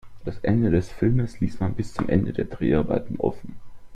Das 0.25 0.39
Ende 0.39 0.71
des 0.71 0.89
Filmes 0.89 1.41
ließ 1.41 1.59
man 1.59 1.75
bis 1.75 1.93
zum 1.93 2.09
Ende 2.09 2.33
der 2.33 2.45
Dreharbeiten 2.45 3.17
offen. 3.19 3.55